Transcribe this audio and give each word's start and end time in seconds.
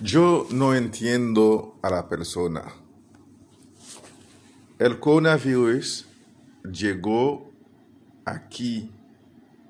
Yo 0.00 0.48
no 0.50 0.74
entiendo 0.74 1.78
a 1.80 1.88
la 1.88 2.08
persona. 2.08 2.64
El 4.78 4.98
coronavirus 4.98 6.06
llegó 6.64 7.52
aquí 8.24 8.90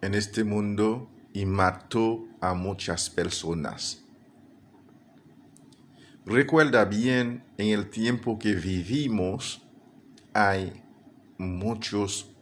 en 0.01 0.15
este 0.15 0.43
mundo 0.43 1.11
y 1.35 1.45
mató 1.45 2.27
a 2.41 2.55
muchas 2.55 3.11
personas. 3.11 4.03
Recuerda 6.25 6.87
bien, 6.87 7.45
en 7.59 7.69
el 7.69 7.91
tiempo 7.91 8.39
que 8.39 8.55
vivimos 8.55 9.63
hay 10.33 10.73
muchos 11.37 12.35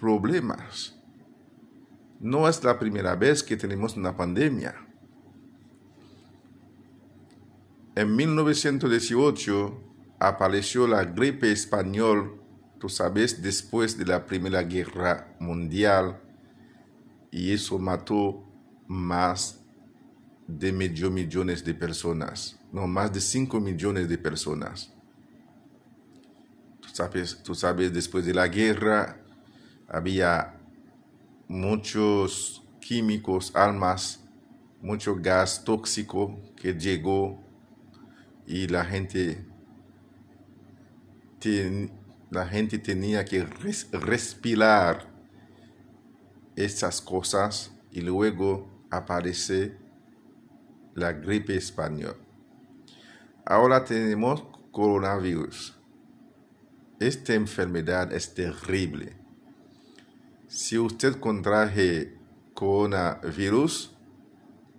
problemas. 0.00 0.98
No 2.20 2.48
es 2.48 2.64
la 2.64 2.78
primera 2.78 3.14
vez 3.16 3.42
que 3.42 3.58
tenemos 3.58 3.98
una 3.98 4.16
pandemia. 4.16 4.87
En 7.98 8.14
1918 8.14 10.14
apareció 10.20 10.86
la 10.86 11.02
gripe 11.02 11.50
española, 11.50 12.30
tú 12.78 12.88
sabes, 12.88 13.42
después 13.42 13.98
de 13.98 14.06
la 14.06 14.24
Primera 14.24 14.62
Guerra 14.62 15.34
Mundial, 15.40 16.22
y 17.32 17.52
eso 17.52 17.76
mató 17.76 18.44
más 18.86 19.64
de 20.46 20.70
medio 20.70 21.10
millones 21.10 21.64
de 21.64 21.74
personas, 21.74 22.60
no, 22.70 22.86
más 22.86 23.12
de 23.12 23.20
5 23.20 23.58
millones 23.58 24.08
de 24.08 24.16
personas. 24.16 24.94
Tú 26.80 26.88
sabes, 26.92 27.42
tú 27.42 27.56
sabes, 27.56 27.92
después 27.92 28.24
de 28.24 28.32
la 28.32 28.46
guerra 28.46 29.20
había 29.88 30.54
muchos 31.48 32.62
químicos, 32.80 33.50
armas, 33.56 34.24
mucho 34.80 35.16
gas 35.20 35.64
tóxico 35.64 36.38
que 36.54 36.74
llegó 36.74 37.47
y 38.48 38.66
la 38.66 38.82
gente, 38.82 39.44
la 42.30 42.46
gente 42.46 42.78
tenía 42.78 43.22
que 43.26 43.44
respirar 43.92 45.06
esas 46.56 47.02
cosas 47.02 47.70
y 47.92 48.00
luego 48.00 48.86
aparece 48.90 49.76
la 50.94 51.12
gripe 51.12 51.56
española. 51.56 52.16
Ahora 53.44 53.84
tenemos 53.84 54.44
coronavirus. 54.72 55.78
Esta 57.00 57.34
enfermedad 57.34 58.14
es 58.14 58.32
terrible. 58.32 59.14
Si 60.46 60.78
usted 60.78 61.20
contraje 61.20 62.16
coronavirus, 62.54 63.94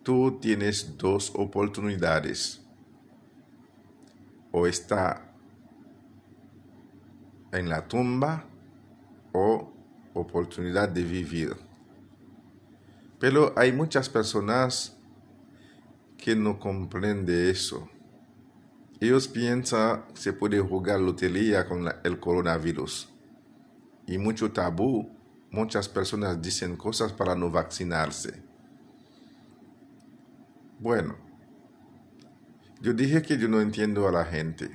tú 0.02 0.40
tienes 0.42 0.98
dos 0.98 1.32
oportunidades. 1.36 2.59
O 4.52 4.68
está 4.68 5.30
en 7.52 7.70
la 7.70 7.88
tumba 7.88 8.46
o 9.32 9.74
oportunidad 10.14 10.90
de 10.90 11.04
vivir. 11.04 11.56
Pero 13.20 13.54
hay 13.58 13.72
muchas 13.72 14.10
personas 14.10 14.98
que 16.18 16.36
no 16.36 16.60
comprenden 16.60 17.50
eso. 17.50 17.90
Ellos 19.00 19.28
piensan 19.28 20.06
que 20.08 20.18
se 20.22 20.34
puede 20.34 20.60
jugar 20.60 21.00
lotería 21.00 21.66
con 21.68 21.88
el 22.04 22.20
coronavirus. 22.20 23.10
Y 24.08 24.18
mucho 24.18 24.52
tabú, 24.52 25.10
muchas 25.52 25.88
personas 25.88 26.42
dicen 26.42 26.76
cosas 26.76 27.14
para 27.14 27.36
no 27.36 27.50
vacunarse. 27.50 28.44
Bueno, 30.80 31.29
yo 32.82 32.94
dije 32.94 33.22
que 33.22 33.38
yo 33.38 33.48
no 33.48 33.62
entiendo 33.62 34.08
a 34.08 34.12
la 34.12 34.26
gente. 34.26 34.70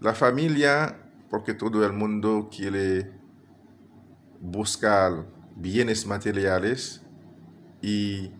La 0.00 0.14
familia, 0.14 0.96
porque 1.28 1.52
todo 1.54 1.84
el 1.84 1.92
mundo 1.92 2.48
quiere 2.50 3.12
buscar 4.40 5.26
bienes 5.56 6.06
materiales 6.06 7.02
y 7.82 8.32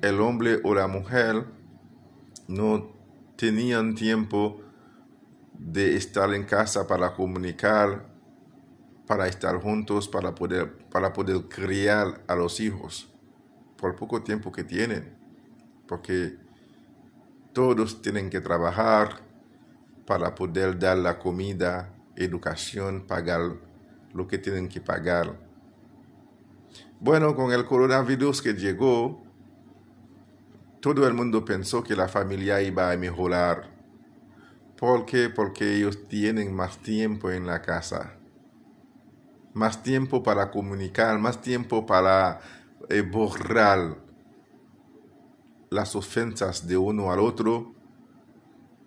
el 0.00 0.20
hombre 0.20 0.60
o 0.64 0.74
la 0.74 0.86
mujer 0.86 1.44
no 2.48 2.96
tenían 3.36 3.94
tiempo 3.94 4.62
de 5.58 5.96
estar 5.96 6.32
en 6.32 6.44
casa 6.44 6.86
para 6.86 7.14
comunicar, 7.14 8.06
para 9.06 9.28
estar 9.28 9.60
juntos, 9.60 10.08
para 10.08 10.34
poder, 10.34 10.78
para 10.88 11.12
poder 11.12 11.42
criar 11.48 12.22
a 12.26 12.34
los 12.34 12.60
hijos 12.60 13.12
por 13.76 13.94
poco 13.94 14.22
tiempo 14.22 14.50
que 14.52 14.64
tienen, 14.64 15.14
porque 15.86 16.45
todos 17.56 18.02
tienen 18.02 18.28
que 18.28 18.42
trabajar 18.42 19.22
para 20.06 20.34
poder 20.34 20.78
dar 20.78 20.98
la 20.98 21.18
comida, 21.18 21.90
educación, 22.14 23.06
pagar 23.06 23.40
lo 24.12 24.28
que 24.28 24.36
tienen 24.36 24.68
que 24.68 24.82
pagar. 24.82 25.40
Bueno, 27.00 27.34
con 27.34 27.52
el 27.52 27.64
coronavirus 27.64 28.42
que 28.42 28.52
llegó, 28.52 29.22
todo 30.82 31.06
el 31.06 31.14
mundo 31.14 31.46
pensó 31.46 31.82
que 31.82 31.96
la 31.96 32.08
familia 32.08 32.60
iba 32.60 32.90
a 32.92 32.96
mejorar. 32.98 33.70
¿Por 34.76 35.06
qué? 35.06 35.30
Porque 35.30 35.76
ellos 35.76 36.06
tienen 36.08 36.54
más 36.54 36.76
tiempo 36.76 37.30
en 37.30 37.46
la 37.46 37.62
casa. 37.62 38.18
Más 39.54 39.82
tiempo 39.82 40.22
para 40.22 40.50
comunicar, 40.50 41.18
más 41.18 41.40
tiempo 41.40 41.86
para 41.86 42.38
eh, 42.90 43.00
borrar 43.00 44.05
las 45.70 45.96
ofensas 45.96 46.66
de 46.66 46.76
uno 46.76 47.12
al 47.12 47.20
otro. 47.20 47.74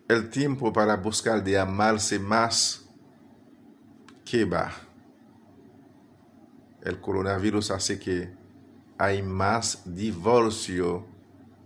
El 0.08 0.30
tiempo 0.30 0.74
para 0.74 0.96
buscar 0.98 1.44
de 1.44 1.60
amarse 1.60 2.20
más 2.20 2.90
que 4.26 4.46
va 4.46 4.72
el 6.84 7.00
coronavirus 7.00 7.72
hace 7.72 8.00
que 8.00 8.30
hay 8.98 9.22
más 9.22 9.84
divorcio 9.86 11.06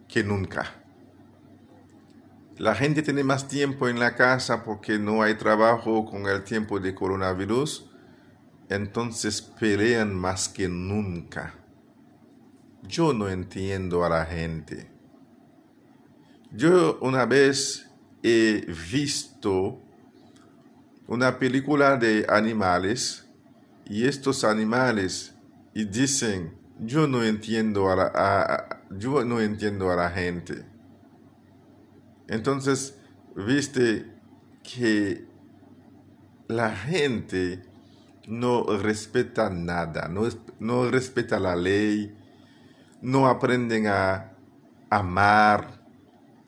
que 0.07 0.24
nunca. 0.24 0.84
La 2.57 2.75
gente 2.75 3.01
tiene 3.01 3.24
más 3.24 3.47
tiempo 3.47 3.88
en 3.88 4.00
la 4.00 4.16
casa 4.16 4.63
porque 4.63 5.00
no 5.00 5.24
hay 5.24 5.35
trabajo 5.35 6.06
con 6.06 6.28
el 6.28 6.44
tiempo 6.44 6.80
de 6.80 6.94
coronavirus, 6.94 7.90
entonces 8.69 9.41
pelean 9.41 10.13
más 10.16 10.50
que 10.50 10.68
nunca. 10.68 11.56
Yo 12.84 13.13
no 13.13 13.30
entiendo 13.30 14.06
a 14.06 14.09
la 14.09 14.25
gente. 14.25 14.92
Yo 16.55 16.99
una 17.01 17.25
vez 17.25 17.89
he 18.21 18.63
visto 18.91 19.81
una 21.07 21.39
película 21.39 21.97
de 21.97 22.27
animales 22.29 23.27
y 23.85 24.05
estos 24.05 24.43
animales 24.43 25.33
y 25.73 25.85
dicen, 25.85 26.53
yo 26.79 27.07
no 27.07 27.23
entiendo 27.23 27.89
a 27.89 27.95
la, 27.95 28.81
yo 28.91 29.25
no 29.25 29.41
entiendo 29.41 29.91
a 29.91 29.95
la 29.95 30.11
gente. 30.11 30.63
Entonces, 32.27 32.99
viste 33.35 34.13
que 34.61 35.25
la 36.47 36.75
gente 36.75 37.63
no 38.27 38.65
respeta 38.77 39.49
nada, 39.49 40.07
no, 40.07 40.29
no 40.59 40.91
respeta 40.91 41.39
la 41.39 41.55
ley, 41.55 42.15
no 43.01 43.27
aprenden 43.27 43.87
a 43.87 44.33
amar, 44.91 45.82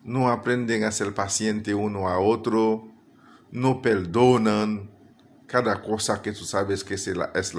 no 0.06 0.30
aprenden 0.30 0.84
a 0.84 0.92
ser 0.92 1.12
paciente 1.14 1.74
uno 1.74 2.08
a 2.08 2.20
otro, 2.20 2.88
no 3.50 3.82
perdonan, 3.82 4.88
cada 5.46 5.82
cosa 5.82 6.22
que 6.22 6.32
tú 6.32 6.44
sabes 6.44 6.84
que 6.84 6.94
es 6.94 7.06
la, 7.08 7.32
es 7.34 7.54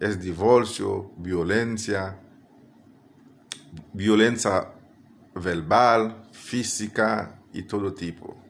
es 0.00 0.20
divorcio, 0.20 1.12
violencia, 1.16 2.20
violencia 3.92 4.68
verbal, 5.34 6.28
física 6.32 7.40
y 7.52 7.62
todo 7.64 7.92
tipo. 7.94 8.40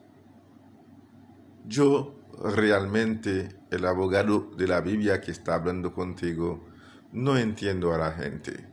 Yo 1.65 2.19
realmente, 2.43 3.49
el 3.71 3.85
abogado 3.85 4.51
de 4.55 4.67
la 4.67 4.81
Biblia 4.81 5.21
que 5.21 5.31
está 5.31 5.55
hablando 5.55 5.91
contigo, 5.93 6.67
no 7.11 7.35
entiendo 7.37 7.93
a 7.93 7.97
la 7.97 8.11
gente. 8.11 8.67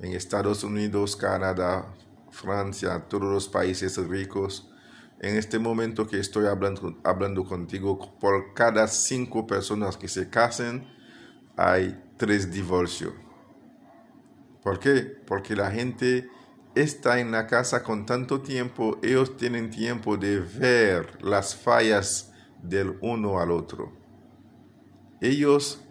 En 0.00 0.12
Estados 0.12 0.64
Unidos, 0.64 1.16
Canadá, 1.16 1.94
Francia, 2.30 3.06
todos 3.08 3.32
los 3.32 3.48
países 3.48 3.96
ricos, 3.96 4.70
en 5.20 5.36
este 5.36 5.58
momento 5.58 6.06
que 6.06 6.18
estoy 6.18 6.46
hablando, 6.46 6.98
hablando 7.04 7.44
contigo, 7.44 8.18
por 8.18 8.54
cada 8.54 8.88
cinco 8.88 9.46
personas 9.46 9.96
que 9.96 10.08
se 10.08 10.30
casen, 10.30 10.86
hay 11.56 12.02
tres 12.16 12.50
divorcios. 12.50 13.12
¿Por 14.62 14.78
qué? 14.78 15.02
Porque 15.26 15.56
la 15.56 15.70
gente 15.70 16.28
está 16.74 17.20
en 17.20 17.32
la 17.32 17.46
casa 17.46 17.82
con 17.82 18.06
tanto 18.06 18.40
tiempo, 18.40 18.98
ellos 19.02 19.36
tienen 19.36 19.70
tiempo 19.70 20.16
de 20.16 20.40
ver 20.40 21.22
las 21.22 21.54
fallas 21.54 22.32
del 22.62 22.96
uno 23.00 23.40
al 23.40 23.50
otro. 23.50 23.92
Ellos 25.20 25.82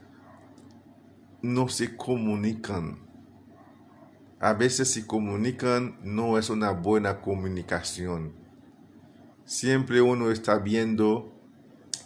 no 1.42 1.68
se 1.68 1.96
comunican. 1.96 3.09
A 4.40 4.54
veces 4.54 4.92
si 4.92 5.06
comunican 5.06 6.00
no 6.02 6.38
es 6.38 6.50
una 6.50 6.72
buena 6.72 7.20
comunicación. 7.20 8.34
Siempre 9.44 10.02
uno 10.02 10.32
está 10.32 10.60
viendo 10.60 11.34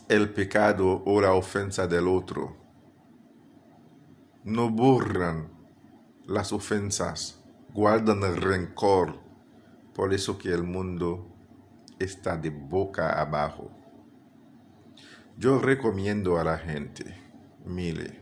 el 0.09 0.33
pecado 0.33 1.03
o 1.05 1.21
la 1.21 1.33
ofensa 1.33 1.87
del 1.87 2.07
otro. 2.07 2.57
No 4.43 4.69
borran 4.69 5.51
las 6.25 6.51
ofensas, 6.53 7.43
guardan 7.71 8.23
el 8.23 8.37
rencor. 8.37 9.21
Por 9.93 10.11
eso 10.13 10.39
que 10.39 10.49
el 10.49 10.63
mundo 10.63 11.35
está 11.99 12.35
de 12.35 12.49
boca 12.49 13.21
abajo. 13.21 13.71
Yo 15.37 15.59
recomiendo 15.59 16.39
a 16.39 16.43
la 16.43 16.57
gente, 16.57 17.15
mire, 17.63 18.21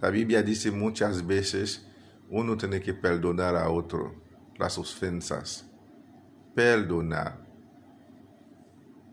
la 0.00 0.10
Biblia 0.10 0.42
dice 0.42 0.70
muchas 0.70 1.26
veces, 1.26 1.91
uno 2.32 2.56
tiene 2.56 2.80
que 2.80 2.94
perdonar 2.94 3.54
a 3.54 3.70
otro 3.70 4.20
las 4.58 4.76
ofensas. 4.78 5.70
Perdonar. 6.54 7.46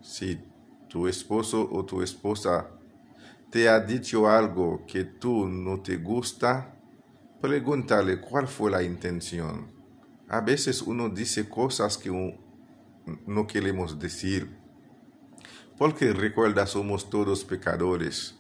Si 0.01 0.42
tu 0.88 1.07
esposo 1.07 1.69
o 1.71 1.86
tu 1.86 2.01
esposa 2.01 2.71
te 3.51 3.69
ha 3.69 3.80
dicho 3.80 4.27
algo 4.27 4.83
que 4.88 5.04
tú 5.04 5.48
no 5.48 5.81
te 5.81 5.98
gusta, 5.98 6.75
pregúntale 7.39 8.19
cuál 8.19 8.48
fue 8.48 8.71
la 8.71 8.81
intención. 8.81 9.72
A 10.27 10.42
veces 10.42 10.81
uno 10.81 11.10
dice 11.10 11.48
cosas 11.48 11.98
que 11.98 12.10
no 13.27 13.45
queremos 13.45 14.00
decir 14.00 14.60
porque 15.80 16.12
recuerda, 16.12 16.68
somos 16.68 17.10
todos 17.10 17.45
pecadores. 17.45 18.36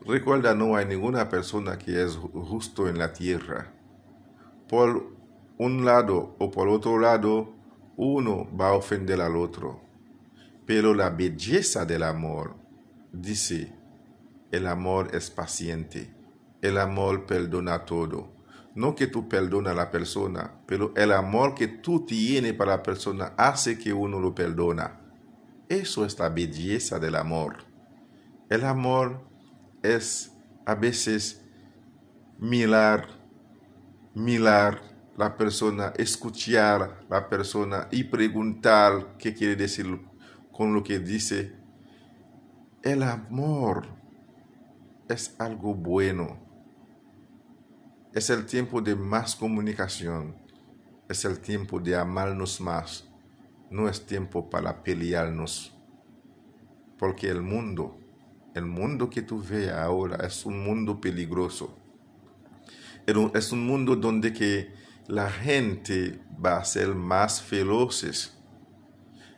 Recuerda, 0.00 0.54
no 0.54 0.76
hay 0.76 0.86
ninguna 0.86 1.28
persona 1.28 1.76
que 1.76 2.02
es 2.02 2.16
justo 2.16 2.88
en 2.88 2.96
la 2.96 3.12
tierra. 3.12 3.70
Por 4.68 5.14
un 5.58 5.84
lado 5.84 6.36
o 6.38 6.50
por 6.50 6.68
otro 6.68 6.98
lado, 6.98 7.54
uno 7.96 8.48
va 8.58 8.68
a 8.68 8.74
ofender 8.74 9.20
al 9.20 9.36
otro. 9.36 9.80
Pero 10.66 10.94
la 10.94 11.10
belleza 11.10 11.84
del 11.84 12.02
amor, 12.02 12.56
dice, 13.12 13.72
el 14.50 14.66
amor 14.66 15.14
es 15.14 15.30
paciente. 15.30 16.14
El 16.62 16.78
amor 16.78 17.26
perdona 17.26 17.84
todo. 17.84 18.32
No 18.74 18.94
que 18.94 19.06
tú 19.06 19.28
perdonas 19.28 19.72
a 19.72 19.76
la 19.76 19.90
persona, 19.90 20.60
pero 20.66 20.92
el 20.96 21.12
amor 21.12 21.54
que 21.54 21.68
tú 21.68 22.04
tienes 22.04 22.54
para 22.54 22.76
la 22.76 22.82
persona 22.82 23.34
hace 23.36 23.78
que 23.78 23.92
uno 23.92 24.18
lo 24.18 24.34
perdona. 24.34 25.00
Eso 25.68 26.04
es 26.04 26.18
la 26.18 26.28
belleza 26.28 26.98
del 26.98 27.14
amor. 27.14 27.58
El 28.48 28.64
amor 28.64 29.22
es 29.82 30.32
a 30.66 30.74
veces 30.74 31.44
mirar, 32.38 33.08
mirar 34.14 34.82
la 35.16 35.36
persona, 35.36 35.92
escuchar 35.96 37.04
la 37.08 37.28
persona 37.28 37.88
y 37.90 38.04
preguntar 38.04 39.16
qué 39.18 39.34
quiere 39.34 39.56
decir 39.56 40.00
con 40.52 40.74
lo 40.74 40.82
que 40.82 40.98
dice. 40.98 41.54
El 42.82 43.02
amor 43.02 43.86
es 45.08 45.34
algo 45.38 45.74
bueno. 45.74 46.38
Es 48.12 48.30
el 48.30 48.46
tiempo 48.46 48.80
de 48.80 48.94
más 48.94 49.34
comunicación. 49.36 50.36
Es 51.08 51.24
el 51.24 51.40
tiempo 51.40 51.80
de 51.80 51.96
amarnos 51.96 52.60
más 52.60 53.08
no 53.74 53.88
es 53.88 54.06
tiempo 54.06 54.48
para 54.48 54.84
pelearnos. 54.84 55.76
Porque 56.96 57.28
el 57.28 57.42
mundo, 57.42 57.98
el 58.54 58.66
mundo 58.66 59.10
que 59.10 59.22
tú 59.22 59.42
ves 59.42 59.70
ahora 59.70 60.24
es 60.24 60.46
un 60.46 60.62
mundo 60.64 61.00
peligroso. 61.00 61.76
Es 63.06 63.52
un 63.52 63.66
mundo 63.66 63.96
donde 63.96 64.32
que 64.32 64.72
la 65.06 65.30
gente 65.30 66.20
va 66.44 66.56
a 66.56 66.64
ser 66.64 66.94
más 66.94 67.42
feroces. 67.42 68.36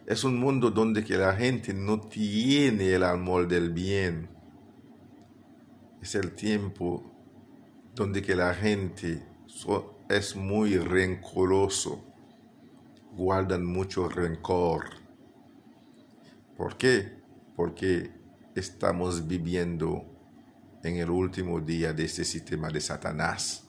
Es 0.06 0.22
un 0.22 0.38
mundo 0.38 0.70
donde 0.70 1.02
que 1.04 1.16
la 1.16 1.34
gente 1.34 1.74
no 1.74 2.00
tiene 2.00 2.94
el 2.94 3.02
amor 3.02 3.48
del 3.48 3.70
bien. 3.72 4.28
Es 6.00 6.14
el 6.14 6.32
tiempo 6.32 7.12
donde 7.94 8.22
que 8.22 8.36
la 8.36 8.54
gente 8.54 9.26
es 10.08 10.36
muy 10.36 10.78
rencoroso 10.78 12.04
guardan 13.16 13.64
mucho 13.64 14.08
rencor. 14.08 14.84
¿Por 16.56 16.76
qué? 16.76 17.22
Porque 17.56 18.12
estamos 18.54 19.26
viviendo 19.26 20.15
en 20.86 20.96
el 20.96 21.10
último 21.10 21.60
día 21.60 21.92
de 21.92 22.04
este 22.04 22.24
sistema 22.24 22.68
de 22.68 22.80
Satanás. 22.80 23.68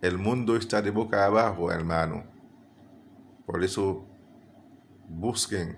El 0.00 0.18
mundo 0.18 0.56
está 0.56 0.80
de 0.80 0.90
boca 0.90 1.24
abajo, 1.24 1.70
hermano. 1.70 2.24
Por 3.44 3.62
eso 3.62 4.06
busquen 5.08 5.76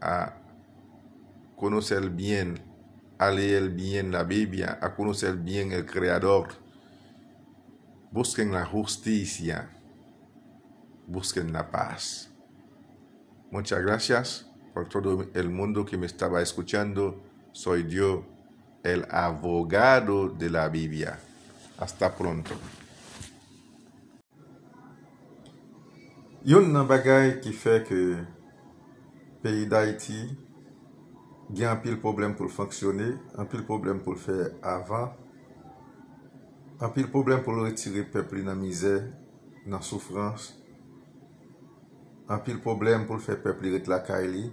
a 0.00 0.34
conocer 1.56 2.10
bien, 2.10 2.58
a 3.18 3.30
leer 3.30 3.70
bien 3.70 4.12
la 4.12 4.24
Biblia, 4.24 4.78
a 4.80 4.94
conocer 4.94 5.36
bien 5.36 5.72
el 5.72 5.86
Creador. 5.86 6.48
Busquen 8.10 8.52
la 8.52 8.64
justicia 8.64 9.70
busquen 11.08 11.52
la 11.52 11.70
paz. 11.70 12.30
Muchas 13.50 13.82
gracias 13.82 14.46
por 14.74 14.88
todo 14.88 15.26
el 15.34 15.48
mundo 15.48 15.84
que 15.84 15.96
me 15.96 16.06
estaba 16.06 16.42
escuchando. 16.42 17.24
Soy 17.52 17.88
yo, 17.88 18.26
el 18.82 19.06
abogado 19.10 20.28
de 20.28 20.50
la 20.50 20.68
Biblia. 20.68 21.18
Hasta 21.78 22.10
pronto. 22.16 22.54
Yon 26.48 26.72
nan 26.72 26.86
bagay 26.88 27.38
ki 27.42 27.52
fe 27.52 27.78
ke 27.84 28.00
peyi 29.42 29.66
da 29.68 29.82
iti 29.86 30.18
gen 31.52 31.70
an 31.70 31.80
problem 32.02 32.34
pou 32.36 32.48
l'fonksyone, 32.48 33.08
an 33.36 33.48
problem 33.48 34.00
pou 34.04 34.14
l'fe 34.16 34.54
avan, 34.62 35.10
an 36.80 36.94
problem 36.94 37.42
pou 37.44 37.56
l'retire 37.56 38.04
pepli 38.12 38.44
nan 38.46 38.58
mizè, 38.60 38.96
nan 39.66 39.82
soufrans, 39.82 40.52
an 42.28 42.42
pil 42.44 42.60
problem 42.64 43.06
pou 43.08 43.16
l'fè 43.16 43.38
pepli 43.40 43.72
ret 43.74 43.88
lakay 43.88 44.28
li, 44.28 44.44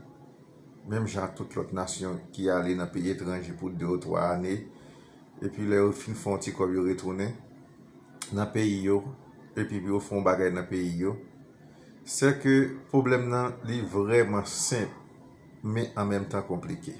mèm 0.90 1.10
jan 1.10 1.34
tout 1.38 1.58
lot 1.58 1.74
nasyon 1.74 2.20
ki 2.34 2.50
ale 2.54 2.78
nan 2.78 2.92
peyi 2.94 3.16
etranje 3.16 3.54
pou 3.60 3.74
2 3.74 3.92
ou 3.92 4.02
3 4.02 4.26
anè, 4.38 4.56
epi 5.42 5.54
pi 5.60 5.70
le 5.70 5.84
ou 5.88 5.94
fin 5.94 6.18
fon 6.18 6.42
ti 6.42 6.54
kob 6.56 6.74
yo 6.74 6.86
retounen 6.86 7.34
nan 8.34 8.52
peyi 8.54 8.82
yo. 8.90 9.04
epi 9.56 9.80
pi 9.80 9.80
bi 9.80 9.92
yo 9.94 10.02
fon 10.04 10.24
bagay 10.24 10.52
nan 10.52 10.68
peyi 10.68 10.92
yo. 11.00 11.16
Se 12.06 12.34
ke 12.42 12.56
problem 12.92 13.30
nan 13.32 13.54
li 13.68 13.80
vreman 13.94 14.46
semp. 14.46 14.92
Me 15.64 15.88
an 15.98 16.06
mèm 16.12 16.28
tan 16.30 16.44
komplike. 16.46 16.94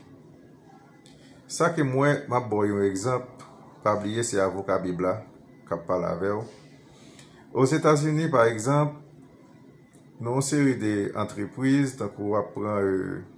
Sa 1.46 1.70
ke 1.76 1.84
mwen 1.86 2.24
map 2.32 2.48
boy 2.50 2.72
yon 2.72 2.88
ekzamp. 2.88 3.44
Pabliye 3.84 4.24
se 4.26 4.40
avoka 4.42 4.80
bibla. 4.82 5.20
Kap 5.70 5.84
pala 5.86 6.16
vew. 6.18 6.42
Os 7.54 7.76
Etats-Unis 7.76 8.32
par 8.32 8.48
ekzamp. 8.50 9.02
nou 10.16 10.42
seri 10.42 10.78
de 10.80 11.12
antreprise. 11.20 11.98
Tan 12.00 12.10
kou 12.16 12.40
ap 12.40 12.54
pran 12.56 12.80
e... 12.80 12.96
Euh, 12.96 13.35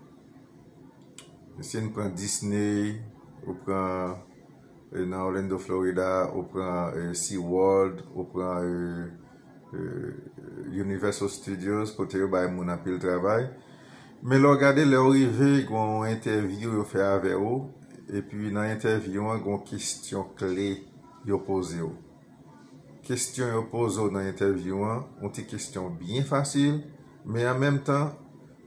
Se 1.59 1.81
nou 1.81 1.89
pran 1.89 2.11
Disney, 2.13 2.99
ou 3.41 3.55
pran 3.65 4.19
e, 4.93 5.01
nan 5.01 5.23
Orlando, 5.23 5.57
Florida, 5.57 6.27
ou 6.29 6.43
pran 6.51 6.93
e, 6.93 7.15
SeaWorld, 7.17 8.03
ou 8.13 8.27
pran 8.29 8.61
e, 8.61 9.27
Universal 10.77 11.31
Studios, 11.33 11.91
kote 11.97 12.21
yo 12.21 12.29
bay 12.29 12.45
moun 12.51 12.69
apil 12.69 12.99
travay. 13.01 13.47
Me 14.21 14.37
lò 14.37 14.53
gade 14.57 14.85
le 14.85 14.99
orive 15.01 15.63
gwen 15.65 16.11
interview 16.11 16.75
yo 16.77 16.85
fe 16.85 17.01
ave 17.01 17.33
yo, 17.33 17.55
epi 18.07 18.51
nan 18.53 18.69
interview 18.71 19.25
an 19.33 19.41
gwen 19.41 19.63
kistyon 19.65 20.29
kle 20.37 20.69
yo 21.25 21.41
pose 21.45 21.81
yo. 21.81 21.89
Kestyon 23.07 23.55
yo 23.55 23.65
pose 23.71 23.97
yo 23.97 24.11
nan 24.13 24.29
interview 24.29 24.85
an, 24.85 25.03
on 25.25 25.33
ti 25.33 25.45
kestyon 25.49 25.97
bien 25.97 26.25
fasil, 26.25 26.83
me 27.25 27.49
an 27.49 27.57
menm 27.61 27.81
tan, 27.85 28.13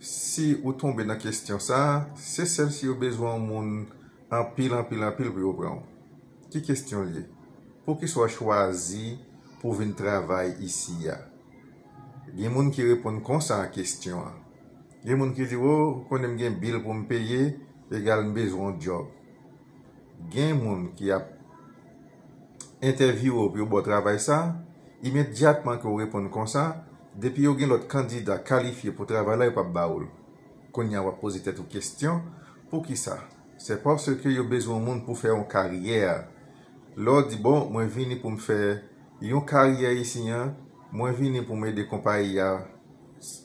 si 0.01 0.55
ou 0.65 0.73
tombe 0.73 1.05
nan 1.05 1.21
kestyon 1.21 1.61
sa, 1.61 2.09
se 2.17 2.47
sel 2.49 2.73
si 2.73 2.89
yo 2.89 2.97
bezwan 2.99 3.43
moun 3.45 3.73
anpil, 4.33 4.73
anpil, 4.79 5.05
anpil 5.05 5.29
pou 5.29 5.45
yo 5.45 5.53
pran. 5.59 5.83
Ki 6.51 6.63
kestyon 6.65 7.13
li? 7.13 7.25
Pou 7.85 8.01
ki 8.01 8.09
swa 8.09 8.27
chwazi 8.33 9.19
pou 9.61 9.77
vin 9.77 9.93
travay 9.97 10.55
isi 10.65 10.97
ya. 11.05 11.19
Gen 12.33 12.55
moun 12.55 12.73
ki 12.73 12.87
repon 12.89 13.21
konsa 13.27 13.61
an 13.61 13.71
kestyon 13.75 14.25
an. 14.25 14.41
Gen 15.05 15.21
moun 15.21 15.35
ki 15.37 15.47
di 15.51 15.59
yo, 15.61 15.69
oh, 15.69 15.93
konen 16.09 16.39
gen 16.41 16.57
bil 16.61 16.81
pou 16.81 16.97
m 16.97 17.05
peye, 17.09 17.55
egal 17.93 18.25
m 18.25 18.33
bezwan 18.37 18.81
job. 18.81 19.13
Gen 20.33 20.57
moun 20.63 20.91
ki 20.97 21.13
ap 21.13 21.29
interview 22.81 23.37
ou 23.37 23.53
pou 23.53 23.61
yo 23.61 23.69
bo 23.69 23.85
travay 23.85 24.17
sa, 24.23 24.57
imediatman 25.05 25.81
ki 25.81 25.89
ou 25.89 26.01
repon 26.01 26.33
konsa, 26.33 26.87
Depi 27.19 27.49
yo 27.49 27.57
gen 27.59 27.73
lot 27.73 27.89
kandida 27.91 28.39
kalifiye 28.39 28.95
pou 28.95 29.09
travay 29.09 29.39
la 29.39 29.51
yo 29.51 29.57
pap 29.57 29.73
baoul. 29.75 30.07
Konya 30.71 31.03
wap 31.03 31.19
pose 31.23 31.43
tet 31.43 31.59
ou 31.59 31.67
kestyon, 31.71 32.23
pou 32.71 32.85
ki 32.87 32.99
sa? 32.99 33.19
Se 33.61 33.77
porske 33.83 34.31
yo 34.33 34.47
bezon 34.49 34.81
moun 34.85 35.03
pou 35.05 35.19
fè 35.19 35.29
yon 35.33 35.45
karyer. 35.51 36.23
Lò 36.97 37.21
di 37.27 37.37
bon, 37.37 37.67
mwen 37.73 37.91
vini 37.91 38.17
pou 38.21 38.33
m 38.33 38.39
fè 38.41 38.81
yon 39.21 39.45
isi 39.45 40.01
isinyan, 40.01 40.55
mwen 40.93 41.15
vini 41.15 41.43
pou 41.43 41.57
mè 41.57 41.73
de 41.73 41.85
kompany 41.85 42.37
ya 42.39 42.65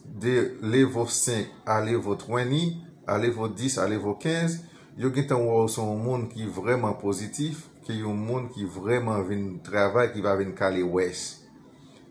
de 0.05 0.55
levo 0.61 1.05
5 1.05 1.65
a 1.65 1.81
levo 1.81 2.15
20, 2.15 2.77
a 3.07 3.17
levo 3.17 3.49
10, 3.49 3.77
a 3.77 3.87
levo 3.87 4.15
15, 4.15 4.61
yo 4.97 5.11
gen 5.11 5.27
tan 5.27 5.41
wò 5.43 5.67
son 5.67 5.97
moun 5.99 6.29
ki 6.29 6.45
vreman 6.47 6.95
pozitif, 7.01 7.67
ki 7.83 7.99
yon 7.99 8.15
moun 8.15 8.47
ki 8.49 8.65
vreman 8.65 9.25
vin 9.27 9.59
travay 9.63 10.13
ki 10.13 10.23
va 10.23 10.37
vin 10.39 10.55
kali 10.55 10.83
wès. 10.83 11.41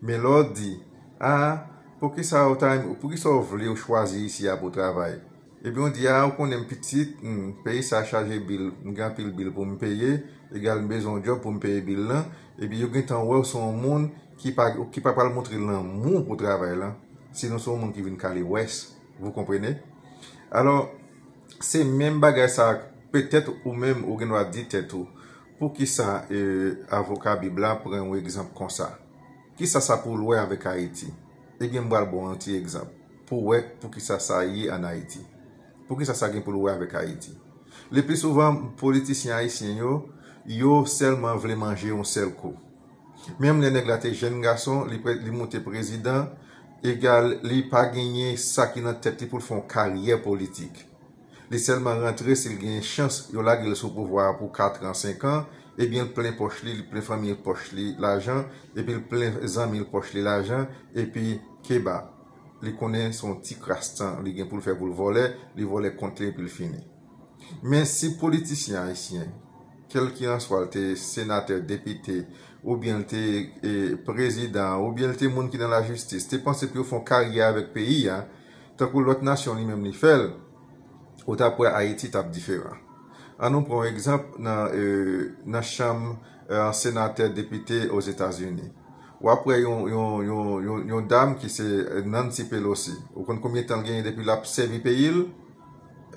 Men 0.03 0.21
lò 0.21 0.43
di, 0.53 0.77
a, 1.21 1.67
pou 2.01 2.13
ki 2.15 2.25
sa 2.27 2.45
ou 2.51 2.59
tan, 2.61 2.83
pou 3.01 3.13
ki 3.13 3.21
sa 3.21 3.33
ou 3.33 3.45
vle 3.47 3.69
ou 3.71 3.79
chwazi 3.79 4.25
isi 4.27 4.49
a 4.51 4.57
pou 4.61 4.75
travay. 4.75 5.19
Ebyon 5.65 5.95
di 5.95 6.09
a, 6.11 6.23
ou 6.27 6.35
konen 6.37 6.67
pitit, 6.69 7.17
peyi 7.65 7.85
sa 7.87 8.03
chaje 8.05 8.41
bil, 8.45 8.71
m 8.85 8.93
gen 8.97 9.15
pil 9.17 9.31
bil 9.37 9.53
pou 9.55 9.69
m 9.69 9.79
peye, 9.81 10.19
e 10.53 10.63
gal 10.63 10.83
m 10.83 10.91
bezon 10.91 11.23
job 11.25 11.41
pou 11.45 11.55
m 11.55 11.61
peye 11.63 11.81
bil 11.85 12.05
lan, 12.11 12.27
ebyon 12.59 12.93
gen 12.95 13.09
tan 13.13 13.25
wè 13.29 13.39
ou 13.41 13.49
son 13.49 13.73
moun 13.79 14.11
ki 14.41 14.53
pa, 14.57 14.71
ki 14.93 15.05
pa 15.05 15.15
pal 15.17 15.33
montre 15.35 15.59
lan 15.61 15.87
moun 15.87 16.27
pou 16.27 16.37
travay 16.41 16.77
lan, 16.79 16.99
sinon 17.35 17.63
son 17.63 17.81
moun 17.81 17.95
ki 17.95 18.05
vin 18.05 18.19
kale 18.21 18.43
wès, 18.45 18.95
vou 19.21 19.33
komprene? 19.35 19.79
Alors, 20.55 20.91
se 21.61 21.85
men 21.87 22.21
bagay 22.23 22.51
sa, 22.53 22.73
petet 23.15 23.49
ou 23.63 23.73
men 23.73 24.03
ou 24.05 24.19
gen 24.19 24.35
wad 24.35 24.51
di 24.55 24.67
tetou, 24.71 25.07
pou 25.59 25.73
ki 25.75 25.87
sa 25.89 26.25
e, 26.29 26.75
avoka 26.93 27.37
bibla 27.41 27.77
pren 27.83 28.05
ou 28.09 28.19
ekzamp 28.19 28.53
kon 28.59 28.71
sa. 28.73 28.93
Ki 29.55 29.69
sa 29.71 29.79
sa 29.85 30.01
pou 30.03 30.19
lwe 30.19 30.39
avèk 30.41 30.67
Haiti? 30.67 31.13
E 31.63 31.69
gen 31.71 31.87
mbal 31.87 32.09
bon 32.11 32.33
an 32.33 32.39
ti 32.43 32.57
egzamp. 32.59 32.91
Pou 33.29 33.53
wè 33.53 33.61
pou 33.79 33.93
ki 33.93 34.03
sa 34.03 34.19
sa 34.23 34.43
ye 34.43 34.67
an 34.73 34.87
Haiti. 34.89 35.23
Pou 35.87 35.95
ki 36.01 36.09
sa 36.09 36.17
sa 36.19 36.31
gen 36.33 36.43
pou 36.43 36.57
lwe 36.57 36.73
avèk 36.73 36.97
Haiti. 36.99 37.31
Le 37.95 38.03
pi 38.03 38.17
souvan 38.19 38.73
politisyen 38.81 39.37
Haitien 39.37 39.79
yo, 39.79 39.95
yo 40.51 40.83
selman 40.91 41.39
vle 41.39 41.55
manje 41.59 41.93
yon 41.93 42.07
sel 42.09 42.33
ko. 42.35 42.55
Mem 43.39 43.63
le 43.63 43.71
neg 43.73 43.87
la 43.89 44.01
te 44.03 44.11
jen 44.13 44.41
gason, 44.43 44.89
li, 44.91 44.99
pre, 45.03 45.15
li 45.23 45.31
monte 45.33 45.61
prezident, 45.65 46.35
egal 46.85 47.39
li 47.47 47.63
pa 47.71 47.87
genye 47.95 48.35
sa 48.41 48.67
ki 48.73 48.83
nan 48.85 48.99
tepti 49.01 49.29
pou 49.31 49.41
fon 49.41 49.63
karyer 49.71 50.19
politik. 50.25 50.83
Li 51.53 51.61
selman 51.63 52.03
rentre 52.03 52.35
se 52.37 52.51
li 52.51 52.59
genye 52.61 52.83
chans 52.85 53.29
yo 53.33 53.45
la 53.45 53.57
gil 53.63 53.77
sou 53.79 53.95
pouvoar 53.95 54.35
pou 54.41 54.51
4 54.53 54.85
an, 54.91 54.99
5 54.99 55.29
an, 55.31 55.47
Eh 55.77 55.85
ebyen 55.85 56.13
plen 56.15 56.37
poch 56.39 56.63
li, 56.63 56.77
plen 56.91 57.03
famye 57.03 57.35
poch 57.43 57.73
li 57.75 57.93
l'ajan, 57.99 58.45
ebyen 58.77 59.01
eh 59.01 59.07
plen 59.11 59.39
zanmil 59.49 59.87
poch 59.91 60.13
li 60.15 60.23
l'ajan, 60.23 60.69
epi 60.95 61.39
keba, 61.67 61.97
li 62.63 62.75
konen 62.79 63.13
son 63.13 63.41
ti 63.43 63.57
krastan, 63.61 64.23
li 64.23 64.35
gen 64.37 64.49
pou 64.49 64.61
l'fè 64.61 64.77
pou 64.79 64.87
l'vole, 64.87 65.25
li 65.57 65.67
vole 65.67 65.95
kontle 65.99 66.31
epi 66.31 66.47
l'fini. 66.47 66.81
Men 67.67 67.85
si 67.91 68.15
politisyen 68.21 68.87
haisyen, 68.87 69.33
kel 69.91 70.13
ki 70.15 70.31
an 70.31 70.41
swal 70.43 70.71
te 70.73 70.95
senater, 70.99 71.65
depite, 71.67 72.23
ou 72.65 72.79
bien 72.81 73.03
te 73.03 73.21
eh, 73.21 73.99
prezident, 74.07 74.79
ou 74.81 74.95
bien 74.97 75.13
te 75.13 75.29
moun 75.29 75.51
ki 75.53 75.61
nan 75.61 75.75
la 75.75 75.83
justis, 75.85 76.25
te 76.31 76.39
panse 76.41 76.71
pi 76.71 76.81
ou 76.81 76.89
fon 76.89 77.05
karye 77.05 77.43
avèk 77.45 77.75
peyi, 77.75 78.09
takou 78.79 79.05
lot 79.05 79.27
nasyon 79.27 79.59
li 79.59 79.67
mèm 79.69 79.85
li 79.85 79.93
fel, 79.93 80.31
ou 81.27 81.37
ta 81.37 81.51
pou 81.51 81.67
Haiti 81.67 82.11
tap 82.15 82.31
diferan. 82.33 82.79
an 83.39 83.55
nou 83.55 83.67
pran 83.67 83.89
ekzamp 83.91 84.39
nan, 84.39 84.71
euh, 84.75 85.35
nan 85.47 85.63
chanm 85.63 86.15
euh, 86.51 86.69
an 86.69 86.73
senatèr 86.73 87.33
depité 87.35 87.89
os 87.91 88.09
Etats-Unis. 88.09 88.73
Ou 89.25 89.31
apre 89.33 89.57
yon, 89.57 89.87
yon, 89.89 90.25
yon, 90.27 90.83
yon 90.85 91.07
dam 91.09 91.31
ki 91.41 91.49
se 91.49 91.65
Nancy 92.05 92.45
Pelosi. 92.51 92.93
Ou 93.15 93.25
kon 93.25 93.39
koumye 93.41 93.63
tan 93.65 93.81
genye 93.87 94.05
depi 94.05 94.27
la 94.27 94.37
psevi 94.43 94.83
pe 94.85 94.93
il, 94.93 95.23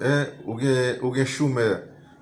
eh, 0.02 0.26
ou 0.44 0.58
gen, 0.60 1.00
gen 1.16 1.30
Choumer. 1.30 1.76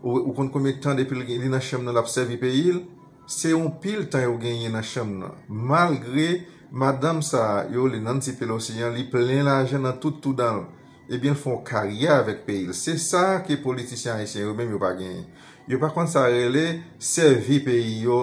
Ou, 0.04 0.20
ou 0.20 0.36
kon 0.38 0.52
koumye 0.54 0.76
tan 0.84 1.00
depi 1.00 1.18
li 1.18 1.50
nan 1.50 1.64
chanm 1.64 1.88
nan 1.88 1.98
la 1.98 2.04
psevi 2.06 2.38
pe 2.38 2.52
il, 2.54 2.84
se 3.26 3.50
yon 3.56 3.72
pil 3.82 4.06
tan 4.14 4.28
yon 4.28 4.38
genye 4.44 4.70
nan 4.70 4.86
chanm 4.86 5.18
nan. 5.24 5.34
Malgre 5.50 6.46
madame 6.72 7.26
sa 7.26 7.66
yo 7.74 7.88
li 7.90 7.98
Nancy 8.04 8.36
Pelosi, 8.38 8.78
yon 8.78 8.94
li 8.94 9.08
plen 9.10 9.48
la 9.50 9.64
jen 9.66 9.88
nan 9.88 9.98
tout 9.98 10.22
tout 10.22 10.38
dan. 10.38 10.68
ebyen 11.10 11.36
fon 11.38 11.62
karya 11.66 12.20
avèk 12.20 12.46
peyil. 12.48 12.74
Se 12.74 12.98
sa 13.02 13.42
ki 13.46 13.60
politisyen 13.64 14.20
haisyen 14.20 14.48
yo 14.48 14.56
mèm 14.58 14.74
yo 14.76 14.82
pa 14.82 14.94
gen. 14.98 15.24
Yo 15.70 15.80
pa 15.82 15.90
kont 15.94 16.10
sa 16.12 16.28
rele, 16.30 16.82
servi 17.00 17.60
peyil 17.66 18.06
yo 18.06 18.20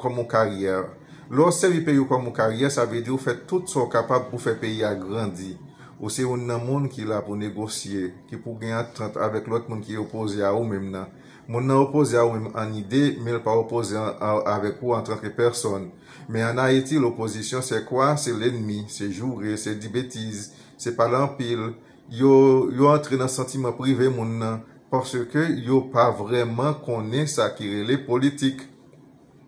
komon 0.00 0.28
karya. 0.28 0.82
Lo 1.30 1.50
servi 1.52 1.82
peyil 1.84 2.02
yo 2.02 2.08
komon 2.10 2.34
karya, 2.36 2.70
sa 2.72 2.86
ve 2.88 3.02
di 3.04 3.12
ou 3.12 3.20
fè 3.20 3.36
tout 3.48 3.68
so 3.68 3.86
kapab 3.92 4.30
pou 4.30 4.42
fè 4.42 4.56
peyil 4.60 4.86
a 4.88 4.94
grandi. 4.96 5.54
Ou 5.96 6.12
se 6.12 6.26
ou 6.28 6.36
nan 6.36 6.60
moun 6.60 6.90
ki 6.92 7.06
la 7.08 7.22
pou 7.24 7.38
negosye, 7.40 8.10
ki 8.28 8.36
pou 8.36 8.60
gen 8.60 8.76
atrant 8.76 9.16
avèk 9.16 9.48
lot 9.48 9.70
moun 9.70 9.80
ki 9.84 9.96
opose 10.00 10.44
a 10.44 10.52
ou 10.52 10.66
mèm 10.68 10.90
nan. 10.92 11.08
Moun 11.48 11.64
nan 11.64 11.80
opose 11.86 12.18
a 12.18 12.24
ou 12.26 12.36
mèm 12.36 12.50
an 12.58 12.74
ide, 12.76 13.14
mèl 13.24 13.40
pa 13.44 13.54
opose 13.56 13.96
avèk 13.96 14.82
ou 14.84 14.92
antrant 14.96 15.22
ke 15.22 15.32
person. 15.32 15.88
Mè 16.28 16.42
an 16.44 16.60
a 16.60 16.68
Haiti 16.68 17.00
l'oposisyon 17.00 17.64
se 17.64 17.80
kwa? 17.88 18.12
Se 18.20 18.34
l'enmi, 18.36 18.82
se 18.92 19.08
jure, 19.08 19.56
se 19.60 19.72
di 19.80 19.88
betiz, 19.92 20.50
se 20.76 20.92
palan 20.96 21.30
pil, 21.38 21.70
yo, 22.10 22.70
yo 22.72 22.88
entre 22.94 23.16
nan 23.16 23.28
sentima 23.28 23.72
prive 23.76 24.08
moun 24.12 24.38
nan, 24.40 24.62
parce 24.90 25.24
ke 25.32 25.42
yo 25.66 25.82
pa 25.92 26.08
vreman 26.10 26.78
konen 26.84 27.26
sa 27.30 27.50
kirele 27.54 27.98
politik. 28.06 28.62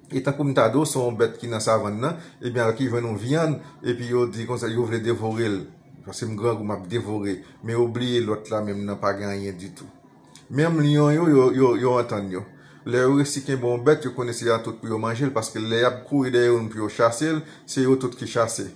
Etan 0.09 0.37
koum 0.37 0.55
ta 0.57 0.69
do 0.73 0.85
son 0.89 1.17
bet 1.19 1.37
ki 1.39 1.49
nan 1.49 1.61
eh 1.61 1.65
savan 1.65 2.01
nan, 2.01 2.21
ebyan 2.41 2.75
ki 2.77 2.89
ven 2.89 3.05
nou 3.05 3.17
vyan, 3.17 3.59
epi 3.85 4.11
yo 4.13 4.27
di 4.27 4.47
kon 4.47 4.59
sa 4.59 4.69
yo 4.69 4.87
vle 4.89 5.01
devore 5.05 5.49
l. 5.49 5.59
Pase 6.07 6.25
m 6.25 6.37
gran 6.37 6.57
koum 6.57 6.71
ap 6.73 6.87
devore, 6.89 7.43
me 7.63 7.75
oubliye 7.75 8.21
lot 8.25 8.49
la 8.51 8.63
menm 8.65 8.85
nan 8.85 9.01
pa 9.01 9.13
ganyen 9.13 9.57
di 9.57 9.69
tou. 9.71 9.87
Menm 10.51 10.81
liyon 10.81 11.13
yo, 11.13 11.29
yo, 11.29 11.51
yo, 11.53 11.77
yo 11.77 11.99
antan 11.99 12.31
yo. 12.33 12.41
Bon 12.41 12.55
le 12.89 13.03
yo 13.03 13.17
resiken 13.19 13.59
bon 13.61 13.83
bet, 13.85 14.05
yo 14.05 14.15
kone 14.17 14.33
se 14.33 14.47
ya 14.47 14.59
tout 14.65 14.79
pou 14.81 14.89
yo 14.89 14.97
manjel, 14.99 15.29
paske 15.35 15.61
le 15.61 15.83
yap 15.83 16.05
kou 16.09 16.25
ide 16.25 16.41
yo 16.47 16.57
nou 16.57 16.73
pou 16.73 16.87
yo 16.87 16.89
chase 16.89 17.35
l, 17.35 17.43
se 17.69 17.85
yo 17.85 17.99
tout 18.01 18.15
ki 18.17 18.27
chase 18.27 18.65
l. 18.65 18.71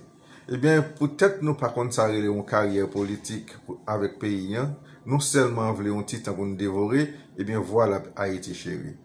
ebyen 0.47 0.83
pou 0.97 1.11
tèt 1.19 1.41
nou 1.45 1.59
pa 1.59 1.71
kont 1.75 1.95
sa 1.95 2.09
rele 2.11 2.29
yon 2.31 2.45
karyer 2.47 2.89
politik 2.91 3.55
avèk 3.89 4.19
peyi 4.21 4.53
yon, 4.55 4.73
nou 5.05 5.23
selman 5.23 5.75
vle 5.77 5.91
yon 5.93 6.07
titan 6.07 6.37
pou 6.37 6.47
nou 6.47 6.59
devore, 6.59 7.07
ebyen 7.39 7.63
vwa 7.63 7.89
la 7.91 8.03
Haiti 8.15 8.55
chéri. 8.57 8.95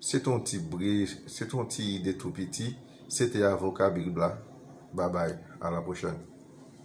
Se 0.00 0.20
ton 0.22 0.44
ti 0.46 0.60
bri, 0.62 1.06
se 1.06 1.48
ton 1.50 1.66
ti 1.66 1.96
ide 1.96 2.14
tout 2.18 2.34
piti, 2.34 2.70
se 3.08 3.26
te 3.32 3.42
avoka 3.42 3.90
Big 3.90 4.12
Bla. 4.14 4.36
Ba 4.94 5.08
bay, 5.08 5.34
a 5.60 5.70
la 5.70 5.82
pochane. 5.84 6.27